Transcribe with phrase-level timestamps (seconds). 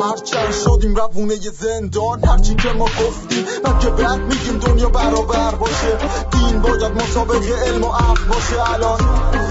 [0.00, 2.24] هرچند شدیم روونه زندان.
[2.24, 5.98] هرچی که ما گفتیم من که بعد میگیم دنیا برابر باشه.
[6.30, 8.74] دین باید مطابق علم و عقل باشه.
[8.74, 9.00] الان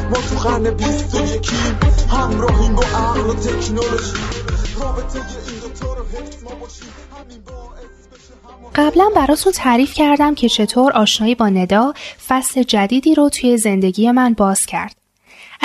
[0.09, 1.79] ما تو قرن بیست و یکیم.
[2.09, 4.13] همراهیم با عقل و تکنولوژی.
[4.79, 6.87] رابطه این دوتا رو حفظ ما باشیم.
[7.19, 7.95] همین باعث
[8.75, 11.93] قبلا براتون تعریف کردم که چطور آشنایی با ندا
[12.27, 15.04] فصل جدیدی رو توی زندگی من باز کرد.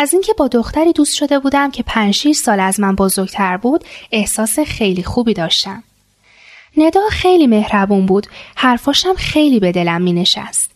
[0.01, 4.59] از اینکه با دختری دوست شده بودم که 5 سال از من بزرگتر بود احساس
[4.59, 5.83] خیلی خوبی داشتم.
[6.77, 8.27] ندا خیلی مهربون بود
[8.57, 10.71] حرفاشم خیلی به دلم می نشست.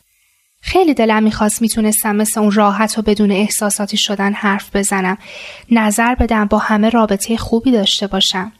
[0.60, 5.19] خیلی دلم می‌خواست می‌تونستم مثل اون راحت و بدون احساساتی شدن حرف بزنم
[5.70, 8.52] نظر بدم با همه رابطه خوبی داشته باشم.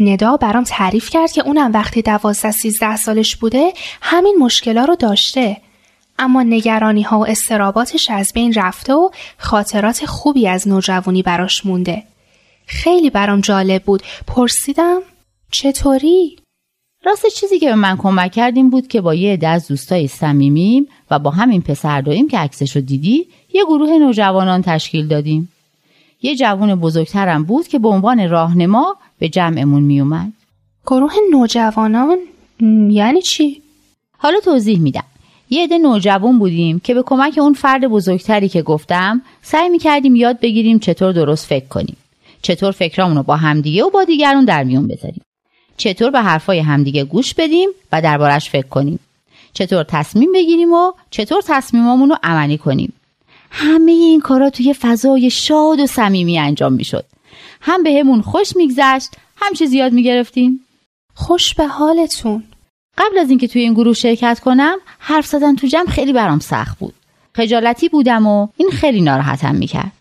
[0.00, 5.56] ندا برام تعریف کرد که اونم وقتی دوازده سیزده سالش بوده همین مشکلا رو داشته
[6.18, 12.02] اما نگرانی ها و استراباتش از بین رفته و خاطرات خوبی از نوجوانی براش مونده.
[12.66, 14.02] خیلی برام جالب بود.
[14.26, 15.00] پرسیدم
[15.50, 16.36] چطوری؟
[17.04, 20.88] راست چیزی که به من کمک کردیم بود که با یه عده از دوستای صمیمیم
[21.10, 25.48] و با همین پسر داییم که عکسش رو دیدی یه گروه نوجوانان تشکیل دادیم.
[26.22, 30.32] یه جوان بزرگترم بود که به عنوان راهنما به جمعمون میومد.
[30.86, 32.18] گروه نوجوانان
[32.90, 33.62] یعنی چی؟
[34.18, 35.04] حالا توضیح میدم.
[35.50, 40.40] یه عده نوجوان بودیم که به کمک اون فرد بزرگتری که گفتم سعی می‌کردیم یاد
[40.40, 41.96] بگیریم چطور درست فکر کنیم.
[42.42, 45.22] چطور فکرامون رو با همدیگه و با دیگرون در میون بذاریم.
[45.76, 48.98] چطور به حرفای همدیگه گوش بدیم و دربارش فکر کنیم.
[49.52, 52.92] چطور تصمیم بگیریم و چطور تصمیمامون رو عملی کنیم.
[53.50, 57.04] همه این کارا توی فضای شاد و صمیمی انجام می‌شد.
[57.60, 60.60] هم بهمون به خوش میگذشت هم چیز یاد می‌گرفتیم.
[61.14, 62.44] خوش به حالتون.
[62.98, 66.78] قبل از اینکه توی این گروه شرکت کنم حرف زدن تو جمع خیلی برام سخت
[66.78, 66.94] بود.
[67.36, 69.92] خجالتی بودم و این خیلی ناراحتم می‌کرد.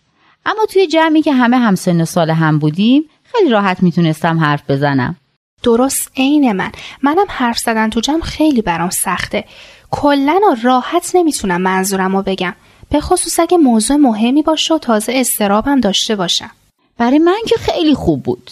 [0.46, 5.16] اما توی جمعی که همه همسن و سال هم بودیم خیلی راحت می‌تونستم حرف بزنم.
[5.64, 6.72] درست عین من.
[7.04, 9.44] منم حرف زدن تو جمع خیلی برام سخته.
[9.92, 12.56] کلا راحت نمی‌تونم منظورم رو بگم.
[12.90, 16.52] به خصوص اگه موضوع مهمی باشه و تازه استرابم داشته باشم.
[16.98, 18.52] برای من که خیلی خوب بود.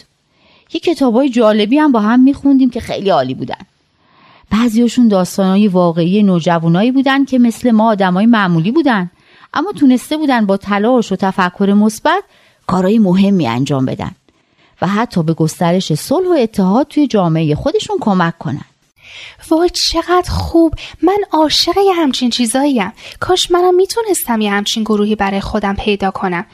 [0.73, 3.65] یه کتابای جالبی هم با هم میخوندیم که خیلی عالی بودن.
[4.53, 9.11] بعضیاشون داستانهای واقعی نوجوانایی بودن که مثل ما آدمای معمولی بودن.
[9.53, 12.23] اما تونسته بودن با تلاش و تفکر مثبت
[12.67, 14.11] کارهای مهمی انجام بدن
[14.81, 18.65] و حتی به گسترش صلح و اتحاد توی جامعه خودشون کمک کنن.
[19.49, 20.73] وای چقدر خوب.
[21.03, 22.91] من عاشق یه همچین چیزاییم.
[23.19, 26.45] کاش منم می‌تونستم یه همچین گروهی برای خودم پیدا کنم.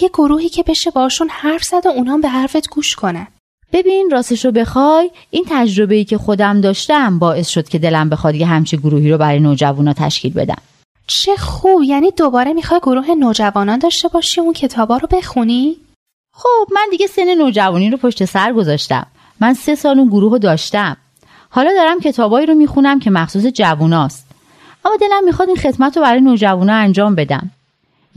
[0.00, 3.26] یه گروهی که بشه باشون حرف زد و اونام به حرفت گوش کنن.
[3.72, 5.10] ببین راستش رو بخوای.
[5.30, 9.18] این تجربه ای که خودم داشتم باعث شد که دلم بخواد یه همچی گروهی رو
[9.18, 10.62] برای نوجوانا تشکیل بدم.
[11.06, 15.76] چه خوب یعنی دوباره می‌خوای گروه نوجوانان داشته باشی اون کتابا رو بخونی؟
[16.32, 19.06] خب من دیگه سن نوجوانی رو پشت سر گذاشتم.
[19.40, 20.96] من سه سال اون گروه رو داشتم.
[21.50, 24.26] حالا دارم کتابایی رو می‌خونم که مخصوص جووناست.
[24.84, 27.50] اما دلم می‌خواد این خدمت رو برای نوجوانا انجام بدم.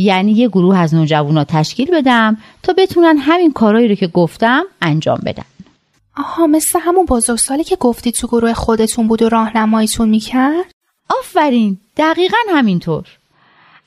[0.01, 5.19] یعنی یه گروه از نوجوانا تشکیل بدم تا بتونن همین کارهایی رو که گفتم انجام
[5.25, 5.45] بدن.
[6.17, 10.65] آها مثل همون بزرگسالی که گفتی تو گروه خودتون بود و راهنماییتون می‌کرد؟
[11.19, 13.03] آفرین دقیقا همینطور.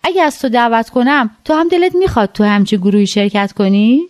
[0.03, 4.03] اگه از تو دعوت کنم تو هم دلت می‌خواد تو همچی گروهی شرکت کنی؟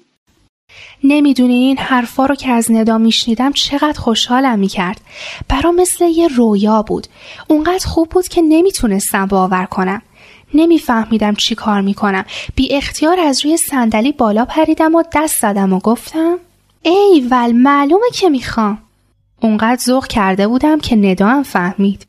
[1.04, 5.00] نمی‌دونی این حرفا رو که از ندا میشنیدم چقدر خوشحالم می‌کرد.
[5.48, 7.06] برام مثل یه رویا بود.
[7.48, 10.02] اونقدر خوب بود که نمی‌تونستم باور کنم.
[10.54, 12.24] نمیفهمیدم چی کار می‌کنم.
[12.54, 16.36] بی اختیار از روی صندلی بالا پریدم و دست زدم و گفتم
[16.82, 18.78] ای ول معلومه که می‌خوام.
[19.40, 22.06] اونقدر ذوق کرده بودم که ندا هم فهمید.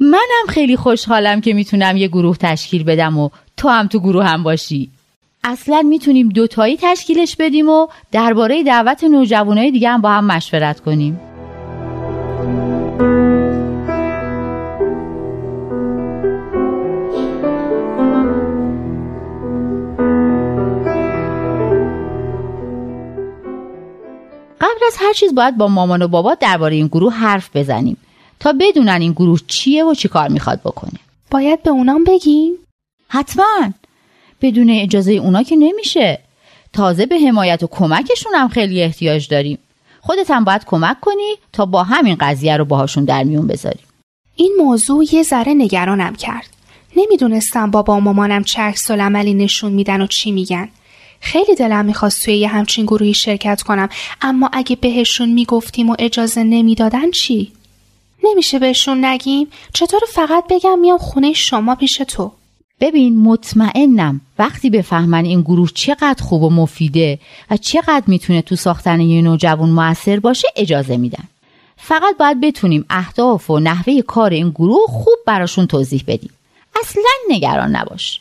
[0.00, 4.42] منم خیلی خوشحالم که می‌تونم یه گروه تشکیل بدم و تو هم تو گروه هم
[4.42, 4.90] باشی.
[5.44, 11.20] اصلا می‌تونیم دوتایی تشکیلش بدیم و درباره دعوت نوجوانای دیگه هم با هم مشورت کنیم.
[25.06, 27.96] هر چیز باید با مامان و بابا درباره این گروه حرف بزنیم
[28.40, 31.00] تا بدونن این گروه چیه و چی کار می‌خواد بکنه
[31.30, 32.52] باید به اونام بگیم؟
[33.08, 33.72] حتما
[34.42, 36.18] بدون اجازه اونا که نمیشه
[36.72, 39.58] تازه به حمایت و کمکشون هم خیلی احتیاج داریم
[40.00, 43.86] خودت هم باید کمک کنی تا با همین قضیه رو باهاشون در میون بذاریم
[44.36, 46.46] این موضوع یه ذره نگرانم کرد.
[46.96, 50.68] نمی‌دونستم بابا و مامانم چه عکس عملی نشون میدن و چی میگن.
[51.20, 53.88] خیلی دلم می‌خواست توی یه همچین گروهی شرکت کنم.
[54.22, 57.52] اما اگه بهشون می‌گفتیم و اجازه نمی‌دادن چی؟
[58.24, 62.32] نمیشه بهشون نگیم؟ چطور فقط بگم میام خونه شما پیش تو؟
[62.80, 67.18] ببین مطمئنم وقتی بفهمن این گروه چقدر خوب و مفیده
[67.50, 71.24] و چقدر می‌تونه تو ساختن یه نوجوان موثر باشه اجازه میدن.
[71.76, 76.30] فقط باید بتونیم اهداف و نحوه کار این گروه خوب براشون توضیح بدیم.
[76.80, 78.20] اصلا نگران نباش.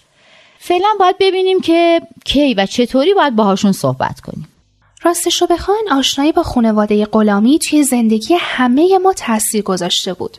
[0.68, 4.48] فعلا باید ببینیم که کی و چطوری باید باهاشون صحبت کنیم.
[5.02, 10.38] راستش رو بخواین آشنایی با خانواده غلامی توی زندگی همه ما تاثیر گذاشته بود.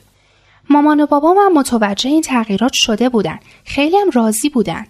[0.71, 3.39] مامان و بابام هم متوجه این تغییرات شده بودن.
[3.65, 4.87] خیلی هم راضی بودن.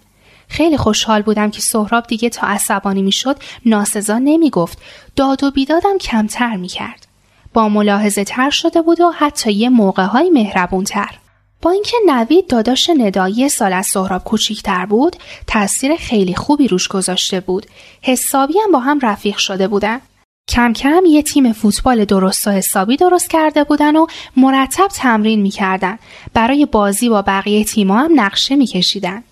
[0.47, 4.77] خیلی خوشحال بودم که سهراب دیگه تا عصبانی می‌شد ناسزا نمی‌گفت.
[5.15, 7.07] داد و بیدادم کمتر می‌کرد.
[7.53, 11.19] با ملاحظه تر شده بود و حتی یه موقع های مهربون تر.
[11.61, 15.15] با اینکه نوید داداش ندایی سال از سهراب کوچیکتر بود
[15.47, 17.65] تاثیر خیلی خوبی روش گذاشته بود.
[18.01, 20.01] حسابی هم با هم رفیق شده بودن.
[20.49, 24.07] کم کم یه تیم فوتبال درست و حسابی درست کرده بودن و
[24.37, 25.99] مرتب تمرین می‌کردن.
[26.33, 29.23] برای بازی با بقیه تیما هم نقشه میکشیدن.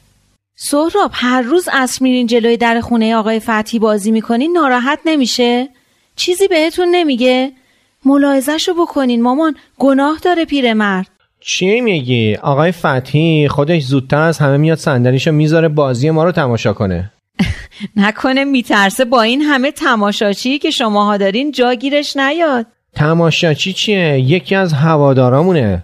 [0.57, 5.69] سهراب هر روز اصر میرین جلوی در خونه آقای فتی بازی می‌کنین ناراحت نمیشه؟
[6.15, 7.51] چیزی بهتون نمیگه؟
[8.05, 11.07] ملاحظهشو بکنین مامان گناه داره پیرمرد.
[11.47, 16.73] چی میگی؟ آقای فتحی خودش زودتر از همه میاد صندلیشو می‌ذاره بازی ما رو تماشا
[16.73, 17.11] کنه.
[17.95, 22.65] نکنه میترسه با این همه تماشاچی که شماها دارین جاگیرش نیاد.
[22.95, 25.83] تماشاچی چیه؟ یکی از هوادارامونه.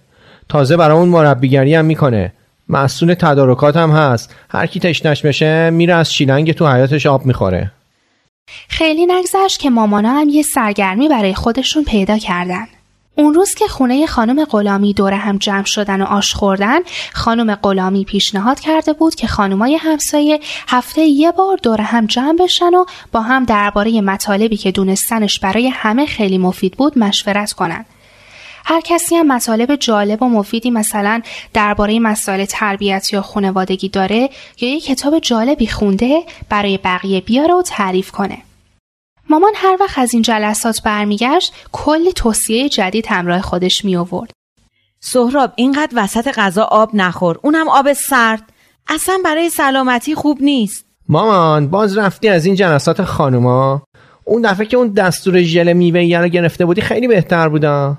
[0.50, 2.34] تازه برامون مربیگری هم می‌کنه.
[2.70, 4.36] مسئول تدارکات هم هست.
[4.50, 7.72] هر کی تشنش بشه میره از شیلنگ تو حیاتش آب می‌خوره.
[8.68, 12.68] خیلی نگذشت که مامانا هم یه سرگرمی برای خودشون پیدا کردن.
[13.22, 16.80] اون روز که خونه خانم غلامی دور هم جمع شدن و آش خوردن
[17.14, 22.74] خانم غلامی پیشنهاد کرده بود که خانمای همسایه هفته یه بار دور هم جمع بشن
[22.74, 27.86] و با هم درباره مطالبی که دونستنش برای همه خیلی مفید بود مشورت کنن.
[28.66, 31.22] هر کسی هم مطالب جالب و مفیدی مثلا
[31.54, 34.30] درباره مسائل تربیتی یا خانوادگی داره
[34.62, 38.38] یا یه کتاب جالبی خونده برای بقیه بیاره و تعریف کنه.
[39.32, 44.32] مامان هر وقت از این جلسات برمیگشت کلی توصیه جدید همراه خودش می آورد.
[45.00, 48.44] سهراب اینقدر وسط غذا آب نخور اونم آب سرد
[48.88, 53.82] اصلا برای سلامتی خوب نیست مامان باز رفتی از این جلسات خانوما
[54.24, 57.98] اون دفعه که اون دستور ژل میوه رو گرفته بودی خیلی بهتر بودا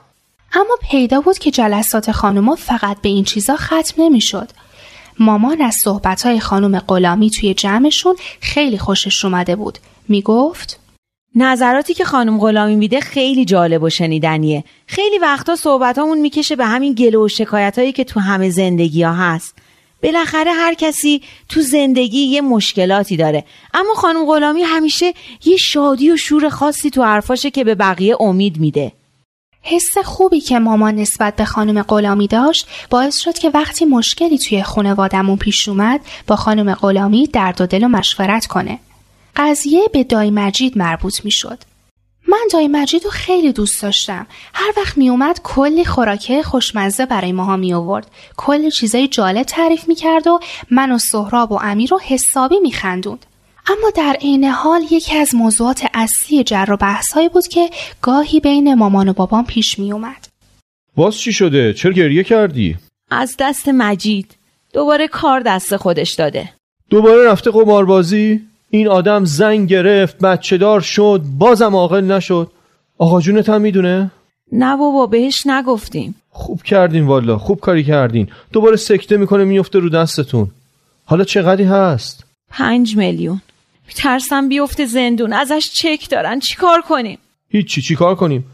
[0.54, 4.48] اما پیدا بود که جلسات خانوما فقط به این چیزا ختم نمی‌شد.
[5.18, 9.78] مامان از صحبتهای خانم غلامی توی جمعشون خیلی خوشش اومده بود.
[10.08, 10.81] می‌گفت
[11.34, 14.64] نظراتی که خانم غلامی میده خیلی جالب و شنیدنیه.
[14.86, 19.12] خیلی وقتا صحبتامون می‌کشه به همین گله و شکایت هایی که تو همه زندگی ها
[19.12, 19.54] هست.
[20.02, 23.44] بالاخره هر کسی تو زندگی یه مشکلاتی داره.
[23.74, 25.14] اما خانم غلامی همیشه
[25.44, 28.92] یه شادی و شور خاصی تو حرفاشه که به بقیه امید میده.
[29.62, 34.62] حس خوبی که مامان نسبت به خانم غلامی داشت باعث شد که وقتی مشکلی توی
[34.62, 38.78] خانوادمون پیش اومد با خانم غلامی درد و دل و مشورت کنه.
[39.36, 41.58] قضیه به دای مجید مربوط می شد.
[42.28, 44.26] من دای مجید رو خیلی دوست داشتم.
[44.54, 48.10] هر وقت می اومد کلی خوراکه خوشمزه برای ماها می آورد.
[48.36, 52.72] کلی چیزای جالب تعریف می کرد و من و سهراب و امیر رو حسابی می
[52.72, 53.26] خندوند.
[53.66, 57.70] اما در عین حال یکی از موضوعات اصلی جر و بحثهایی بود که
[58.02, 60.28] گاهی بین مامان و بابام پیش می اومد.
[60.96, 62.76] باز چی شده؟ چرا گریه کردی؟
[63.10, 64.36] از دست مجید
[64.72, 66.52] دوباره کار دست خودش داده
[66.90, 72.50] دوباره رفته قماربازی؟ این آدم زنگ گرفت بچه دار شد بازم عاقل نشد.
[72.98, 74.10] آقا جونت هم می‌دونه؟
[74.52, 76.14] نه بابا بهش نگفتیم.
[76.30, 78.28] خوب کردین والا خوب کاری کردین.
[78.52, 80.50] دوباره سکته می‌کنه میفته رو دستتون.
[81.04, 83.40] حالا چقدری هست؟ پنج میلیون.
[83.96, 85.32] ترسم بیفته زندون.
[85.32, 86.40] ازش چک دارن.
[86.40, 88.44] چیکار کنیم؟ هیچی چیکار کنیم؟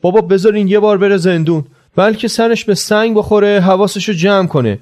[0.00, 1.64] بابا بذارین یه بار بره زندون.
[1.96, 4.78] بلکه سرش به سنگ بخوره حواسشو جمع کنه.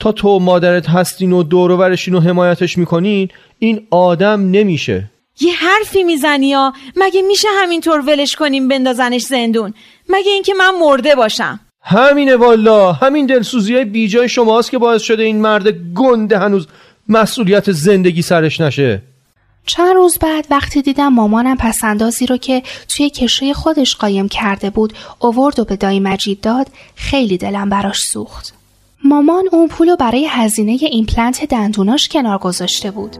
[0.00, 1.76] تا تو مادرت هستین و دور و
[2.12, 3.28] و حمایتش می‌کنین
[3.58, 5.10] این آدم نمیشه.
[5.40, 9.74] یه حرفی می‌زنی یا؟ مگه میشه همینطور ولش کنیم بندازنش زندون؟
[10.08, 12.92] مگه اینکه من مرده باشم؟ همینه والا.
[12.92, 16.66] همین دلسوزی های بیجای شماست که باعث شده این مرد گنده هنوز
[17.08, 19.02] مسئولیت زندگی سرش نشه.
[19.66, 24.92] چند روز بعد وقتی دیدم مامانم پسندازی رو که توی کشوی خودش قایم کرده بود
[25.18, 28.59] اوورد و به دایی مجید داد خیلی دلم براش سوخت.
[29.04, 33.16] مامان اون پولو برای هزینه ایمپلنت دندوناش کنار گذاشته بود.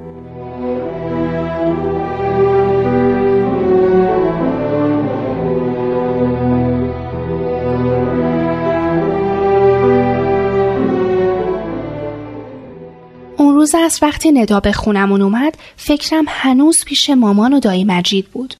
[13.36, 18.26] اون روز از وقتی ندا به خونمون اومد فکرم هنوز پیش مامان و دایی مجید
[18.26, 18.54] بود.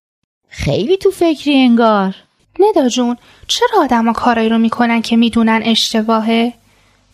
[0.48, 2.14] خیلی تو فکری انگار.
[2.60, 3.16] ندا جون
[3.48, 6.52] چرا آدما کارایی رو می‌کنن که می‌دونن اشتباهه؟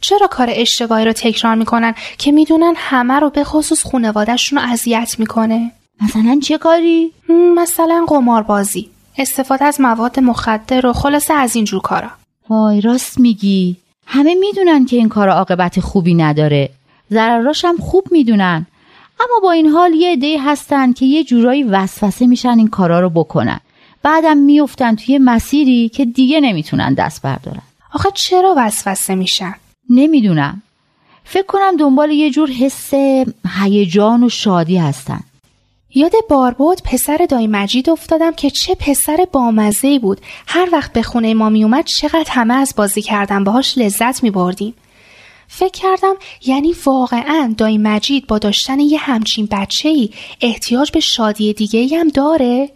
[0.00, 5.14] چرا کار اشتباهی رو تکرار می‌کنن که می‌دونن همه رو به خصوص خونوادهشون رو اذیت
[5.18, 12.10] می‌کنه؟ مثلا چه کاری؟ مثلا قماربازی استفاده از مواد مخدر و خلاصه از اینجور کارا.
[12.50, 13.76] وای راست میگی.
[14.06, 16.70] همه می‌دونن که این کار عاقبت خوبی نداره.
[17.10, 18.66] ضرراش هم خوب می‌دونن.
[19.20, 23.10] اما با این حال یه عده هستن که یه جورایی وسوسه میشن این کارا رو
[23.10, 23.60] بکنن.
[24.02, 27.62] بعدم میفتن توی مسیری که دیگه نمی‌تونن دست بردارن.
[27.94, 29.54] آخه چرا وسوسه میشن؟
[29.90, 30.62] نمی‌دونم
[31.24, 32.90] فکر کنم دنبال یه جور حس
[33.60, 35.20] هیجان و شادی هستن
[35.94, 41.34] یاد باربود پسر دای مجید افتادم که چه پسر بامزه بود هر وقت به خونه
[41.34, 44.74] ما می اومد چقدر همه از بازی کردن باهاش لذت می بردیم.
[45.48, 46.14] فکر کردم
[46.46, 51.94] یعنی واقعا دای مجید با داشتن یه همچین بچه ای احتیاج به شادی دیگه ای
[51.94, 52.70] هم داره؟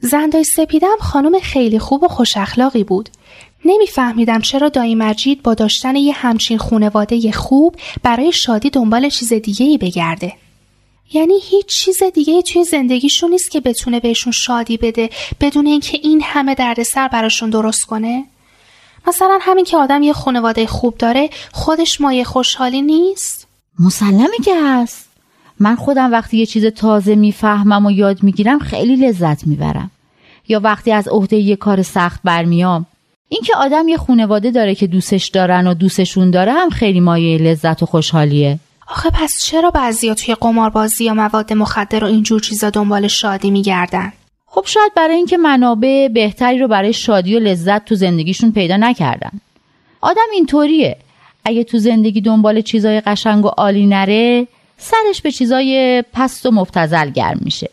[0.00, 3.08] زندای سپیدم خانم خیلی خوب و خوش اخلاقی بود.
[3.64, 9.66] نمیفهمیدم چرا دایی مجید با داشتن یه همچین خونواده خوب برای شادی دنبال چیز دیگه
[9.66, 10.32] ای بگرده.
[11.12, 16.22] یعنی هیچ چیز دیگه توی زندگیشون نیست که بتونه بهشون شادی بده بدون اینکه این
[16.24, 18.24] همه دردسر براشون درست کنه؟
[19.06, 23.46] مثلا همین که آدم یه خانواده خوب داره خودش مایه خوشحالی نیست؟
[23.78, 25.08] مسلمه که هست
[25.60, 29.90] من خودم وقتی یه چیز تازه می‌فهمم و یاد می‌گیرم خیلی لذت می‌برم
[30.48, 32.86] یا وقتی از عهده یه کار سخت برمیام
[33.34, 37.82] اینکه آدم یه خانواده داره که دوستش دارن و دوستشون داره هم خیلی مایه لذت
[37.82, 38.58] و خوشحالیه
[38.90, 44.12] آخه پس چرا بعضیا توی قماربازی یا مواد مخدر و اینجور چیزا دنبال شادی میگردن؟
[44.46, 49.40] خب شاید برای اینکه منابع بهتری رو برای شادی و لذت تو زندگیشون پیدا نکردن.
[50.00, 50.96] آدم اینطوریه.
[51.44, 54.46] اگه تو زندگی دنبال چیزای قشنگ و عالی نره،
[54.78, 57.70] سرش به چیزای پست و مبتزل گرم میشه.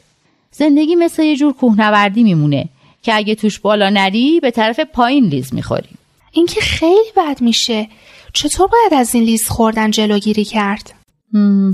[0.51, 2.69] زندگی مثل یه جور کوهنوردی میمونه
[3.01, 5.89] که اگه توش بالا نری به طرف پایین لیز می‌خوری.
[6.31, 7.87] این که خیلی بد میشه.
[8.33, 10.93] چطور باید از این لیز خوردن جلوگیری کرد؟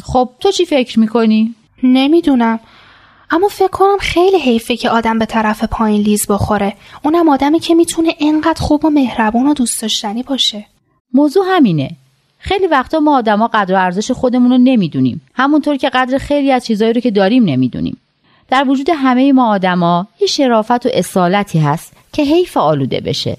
[0.04, 2.60] خب تو چی فکر می‌کنی؟ نمی‌دونم
[3.30, 7.76] اما فکر کنم خیلی حیفه که آدم به طرف پایین لیز بخوره اونم آدمی که
[7.76, 10.66] می‌تونه اینقدر خوب و مهربون و دوست داشتنی باشه
[11.14, 11.92] موضوع همینه
[12.40, 16.66] خیلی وقتا ما آدما قدر و ارزش خودمون رو نمی‌دونیم همونطور که قدر خیلی از
[16.66, 17.98] چیزایی رو که داریم نمی‌دونیم
[18.50, 23.38] در وجود همه ما آدما یه شرافت و اصالتی هست که حیف آلوده بشه.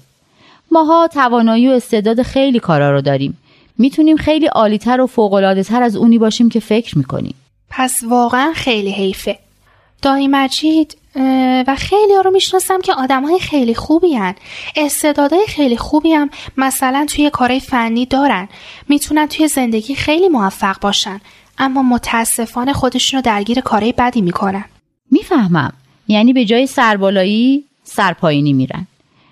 [0.71, 3.37] ماها توانایی و استعداد خیلی کارا رو داریم.
[3.77, 7.35] می‌تونیم خیلی عالیتر و فوقالعاده تر از اونی باشیم که فکر می‌کنیم.
[7.69, 9.39] پس واقعا خیلی حیفه.
[10.01, 10.97] دایی مجید
[11.67, 14.35] و خیلی ها رو می‌شناسم که آدم های خیلی خوبی هن.
[14.75, 18.49] استعدادهای خیلی خوبی هم مثلا توی کارهای فنی دارن.
[18.89, 21.21] می‌تونن توی زندگی خیلی موفق باشن.
[21.57, 24.65] اما متاسفانه خودشون رو درگیر کارهای بدی می‌کنن.
[25.11, 25.73] می‌فهمم.
[26.07, 28.87] یعنی به جای سربالایی سرپایینی میرن.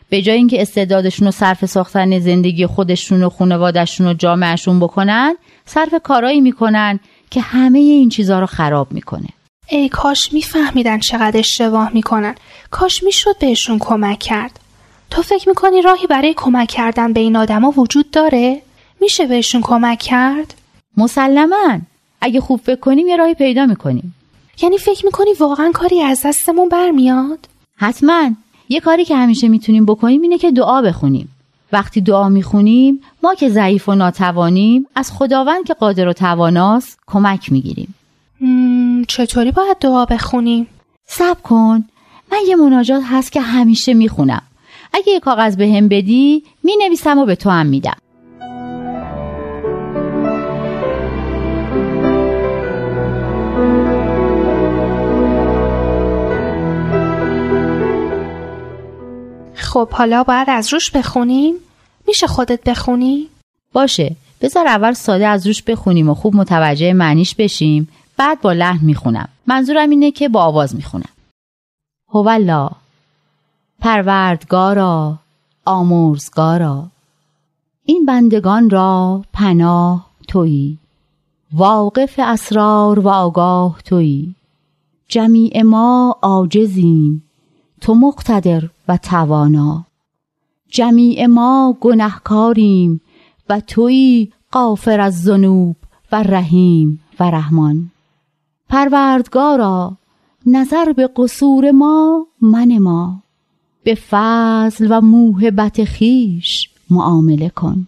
[0.09, 5.93] به جای اینکه استعدادشون رو صرف ساختن زندگی خودشون و خانوادهشون و جامعهشون بکنن صرف
[6.03, 6.99] کارایی می‌کنن
[7.31, 9.27] که همه این چیزها رو خراب می‌کنه.
[9.69, 12.35] ای کاش میفهمیدن چقدر اشتباه می‌کنن.
[12.71, 14.59] کاش می‌شد بهشون کمک کرد.
[15.09, 18.61] تو فکر می‌کنی راهی برای کمک کردن به این آدما وجود داره؟
[19.01, 20.53] میشه بهشون کمک کرد؟
[20.97, 21.79] مسلما.
[22.21, 24.15] اگه خوب فکر کنیم یه راهی پیدا می‌کنیم.
[24.61, 27.39] یعنی فکر می‌کنی واقعا کاری از دستمون برمیاد؟
[27.75, 28.29] حتما.
[28.69, 31.29] یه کاری که همیشه می‌تونیم بکنیم اینه که دعا بخونیم.
[31.71, 37.51] وقتی دعا می‌خونیم ما که ضعیف و ناتوانیم از خداوند که قادر و تواناست کمک
[37.51, 37.95] می‌گیریم.
[39.07, 40.67] چطوری باید دعا بخونیم؟
[41.07, 41.85] سب کن.
[42.31, 44.41] من یه مناجات هست که همیشه می‌خونم.
[44.93, 47.97] اگه یه کاغذ به هم بدی می‌نویسم و به تو هم میدم.
[59.77, 61.55] خب حالا باید از روش بخونیم؟
[62.07, 63.27] میشه خودت بخونی؟
[63.73, 64.15] باشه.
[64.41, 67.87] بذار اول ساده از روش بخونیم و خوب متوجه معنیش بشیم.
[68.17, 69.29] بعد با لحن می‌خونم.
[69.47, 71.09] منظورم اینه که با آواز می‌خونم.
[72.09, 72.69] هولا
[73.79, 75.15] پروردگارا
[75.65, 76.87] آمرزگارا.
[77.85, 80.77] این بندگان را پناه تویی.
[81.53, 84.35] واقف اسرار و آگاه تویی.
[85.07, 87.26] جمیع ما عاجزیم.
[87.81, 89.85] تو مقتدر و توانا.
[90.69, 93.01] جمیع ما گنهکاریم
[93.49, 95.75] و تویی غافر از ذنوب
[96.11, 97.91] و رحیم و رحمان.
[98.69, 99.97] پروردگارا
[100.45, 103.21] نظر به قصور ما من ما.
[103.83, 107.87] به فضل و موهبت خیش معامله کن.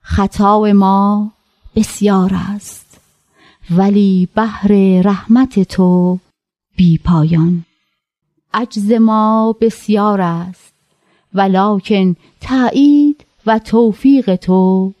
[0.00, 1.32] خطا ما
[1.76, 3.00] بسیار است
[3.70, 6.18] ولی بحر رحمت تو
[6.76, 7.64] بی پایان.
[8.54, 10.72] عجز ما بسیار است.
[11.34, 14.92] ولکن تایید و توفیق تو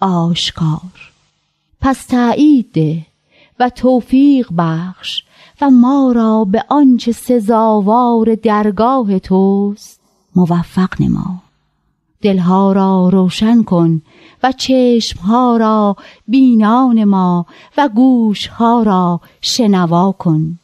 [0.00, 1.12] آشکار.
[1.80, 3.02] پس تایید
[3.60, 5.22] و توفیق بخش
[5.60, 10.00] و ما را به آنچه سزاوار درگاه توست
[10.36, 11.42] موفق نما.
[12.22, 14.02] دلها را روشن کن
[14.42, 15.96] و چشمها را
[16.28, 20.58] بینان ما و گوشها را شنوا کن.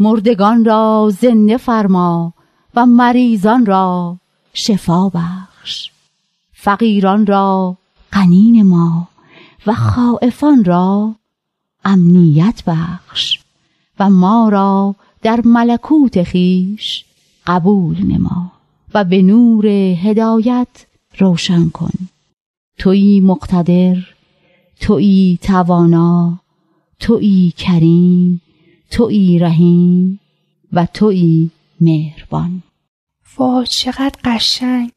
[0.00, 2.32] مردگان را زنده فرما
[2.74, 4.16] و مریضان را
[4.54, 5.90] شفا بخش.
[6.52, 7.76] فقیران را
[8.12, 9.08] قنین ما
[9.66, 11.14] و خائفان را
[11.84, 13.38] امنیت بخش
[13.98, 17.04] و ما را در ملکوت خیش
[17.46, 18.52] قبول نما
[18.94, 20.86] و به نور هدایت
[21.18, 21.92] روشن کن.
[22.78, 23.96] تویی مقتدر
[24.80, 26.38] تویی توانا
[27.00, 28.40] تویی کریم
[28.90, 30.20] تویی رحیم
[30.72, 32.62] و تویی مهربان.
[33.38, 34.90] وا چقدر قشنگ.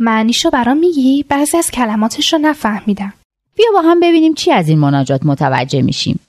[0.00, 3.12] معنیشو برام میگی؟ بعضی از کلماتش رو نفهمیدم.
[3.56, 6.20] بیا با هم ببینیم چی از این مناجات متوجه میشیم.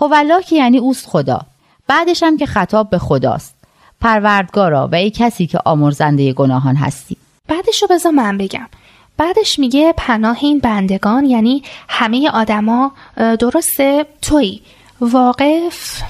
[0.00, 1.40] هوالله که یعنی اوست خدا.
[1.86, 3.54] بعدش هم که خطاب به خداست.
[4.00, 7.16] پروردگارا و ای کسی که آمرزنده گناهان هستی.
[7.48, 8.68] بعدش رو بذار من بگم.
[9.16, 14.62] بعدش میگه پناه این بندگان یعنی همه آدما درسته؟ تویی.
[15.00, 16.02] واقف؟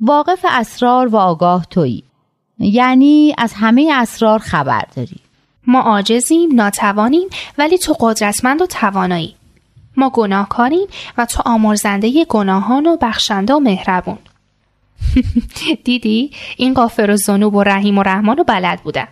[0.00, 2.02] واقف اسرار و آگاه تویی.
[2.58, 5.16] یعنی از همه اسرار خبر داری.
[5.66, 7.28] ما عاجزیم ناتوانیم
[7.58, 9.34] ولی تو قدرتمند و توانایی.
[9.96, 10.86] ما گناهکاریم
[11.18, 14.18] و تو آمرزنده گناهان و بخشنده و مهربون.
[15.84, 19.08] دیدی؟ این قافر و زنوب و رحیم و رحمان و بلد بودن.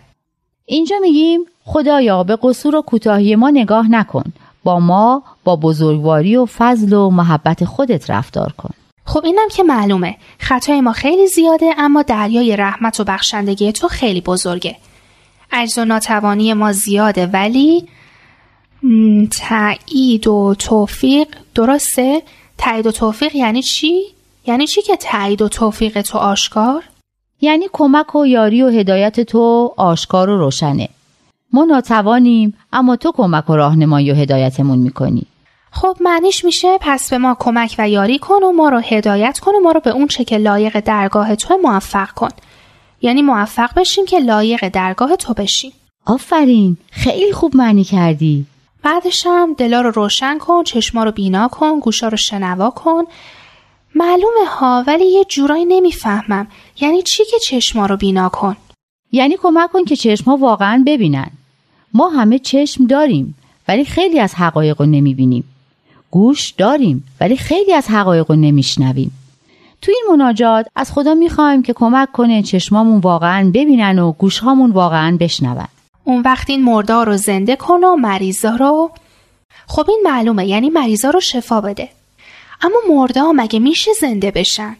[0.65, 4.23] اینجا میگیم خدایا به قصور و کوتاهی ما نگاه نکن.
[4.63, 8.69] با ما با بزرگواری و فضل و محبت خودت رفتار کن.
[9.09, 10.15] خب اینم که معلومه.
[10.39, 14.75] خطای ما خیلی زیاده اما دریای رحمت و بخشندگی تو خیلی بزرگه.
[15.51, 17.87] عجز و ناتوانی ما زیاده ولی
[19.39, 22.21] تایید و توفیق درسته؟
[22.57, 24.01] تایید و توفیق یعنی چی؟
[24.47, 26.83] یعنی چی که تایید و توفیق تو آشکار؟
[27.41, 30.89] یعنی کمک و یاری و هدایت تو آشکار و روشنه.
[31.53, 35.25] ما ناتوانیم اما تو کمک و راهنمایی و هدایتمون می‌کنی.
[35.71, 39.51] خب معنیش میشه پس به ما کمک و یاری کن و ما رو هدایت کن
[39.55, 42.29] و ما رو به اون چه که لایق درگاه تو موفق کن.
[43.01, 45.71] یعنی موفق بشیم که لایق درگاه تو بشیم.
[46.05, 48.45] آفرین خیلی خوب معنی کردی.
[48.83, 53.03] بعدش هم دلا رو روشن کن چشما رو بینا کن گوشا رو شنوا کن.
[53.95, 56.47] معلومه ها ولی یه جورایی نمی‌فهمم.
[56.81, 58.57] یعنی چی که چشما رو بینا کن؟
[59.11, 61.29] یعنی کمک کن که چشما واقعا ببینن.
[61.93, 63.35] ما همه چشم داریم
[63.67, 65.43] ولی خیلی از حقایق رو نمی‌بینیم.
[66.11, 69.11] گوش داریم ولی خیلی از حقایق رو نمیشنویم.
[69.81, 75.17] تو این مناجات از خدا می‌خوایم که کمک کنه چشمامون واقعا ببینن و گوشهامون واقعا
[75.19, 75.65] بشنون.
[76.03, 78.91] اون وقت این مردا رو زنده کن و مریضا رو
[79.67, 81.89] خب این معلومه یعنی مریضا رو شفا بده.
[82.61, 84.75] اما مردا مگه میشه زنده بشن؟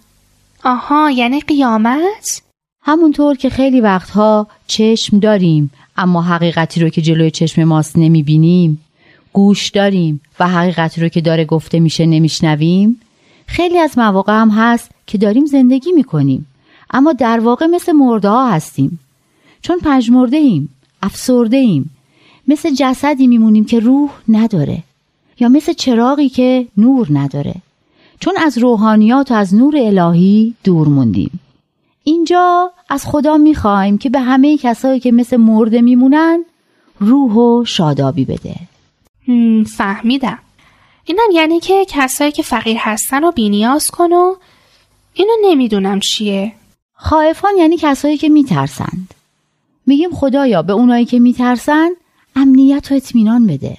[0.63, 2.41] آها یعنی قیامت؟
[2.83, 8.85] همونطور که خیلی وقتها چشم داریم اما حقیقتی رو که جلوی چشم ماست نمی‌بینیم.
[9.33, 13.01] گوش داریم و حقیقتی رو که داره گفته میشه نمیشنویم؟
[13.45, 16.45] خیلی از مواقع هم هست که داریم زندگی می‌کنیم
[16.91, 18.99] امما در واقع مثل مرده هستیم.
[19.61, 20.69] چون پژمرده ایم
[21.01, 21.89] افسرده ایم
[22.47, 24.83] مثل جسدی میمونیم که روح نداره
[25.39, 27.55] یا مثل چراغی که نور نداره.
[28.19, 31.39] چون از روحانیات و از نور الهی دور موندیم.
[32.03, 36.43] اینجا از خدا می‌خوایم که به همه کسایی که مثل مرده میمونن
[36.99, 38.55] روح و شادابی بده.
[39.77, 40.39] فهمیدم.
[41.05, 44.35] اینم یعنی که کسایی که فقیر هستن و بینیاز کن و
[45.13, 46.51] اینو نمی‌دونم چیه.
[46.93, 49.13] خائفان یعنی کسایی که میترسند.
[49.85, 51.89] میگیم خدایا به اونایی که میترسن
[52.35, 53.77] امنیت و اطمینان بده.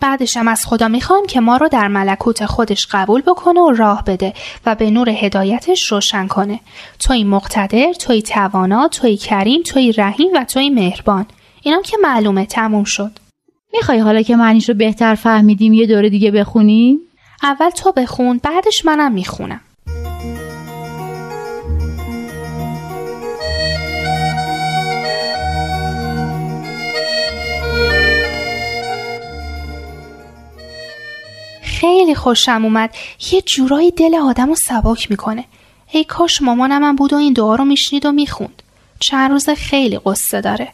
[0.00, 4.34] بعدشم از خدا می‌خوام که ما رو در ملکوت خودش قبول بکنه و راه بده
[4.66, 6.60] و به نور هدایتش روشن کنه.
[6.98, 11.26] توی مقتدر توی توانا توی کریم توی رحیم و توی مهربان.
[11.62, 13.10] اینم که معلومه تموم شد.
[13.72, 16.98] می‌خوای حالا که معنیش رو بهتر فهمیدیم یه دوره دیگه بخونیم؟
[17.42, 19.60] اول تو بخون بعدش منم می‌خونم.
[31.62, 32.94] خیلی خوشم اومد.
[33.32, 35.44] یه جورایی دل آدم رو سبک می‌کنه.
[35.92, 38.62] ای کاش مامانم هم بود و این دعا رو میشنید و می‌خوند.
[39.00, 40.68] چند روز خیلی قصه داره.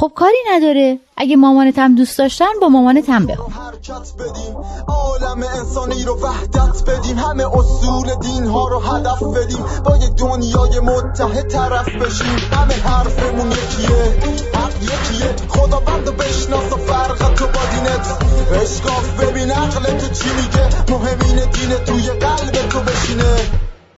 [0.00, 0.98] خب کاری نداره.
[1.16, 3.52] اگه مامانت هم دوست داشتن با مامانت هم بخون.
[3.52, 4.56] حرکت بدیم.
[4.88, 7.18] عالم انسانی رو وحدت بدیم.
[7.18, 9.64] همه اصول دین ها رو هدف بدیم.
[9.84, 12.38] با یه دنیای متحد طرف بشیم.
[12.52, 14.02] همه حرفمون یکیه.
[14.54, 15.48] حق یکیه.
[15.48, 18.06] خدا بند و بشناس و فرق تو با دینت.
[18.62, 20.68] اشکاف ببین عقل تو چی میگه.
[20.92, 23.67] مهمین دین توی قلب تو بشینه.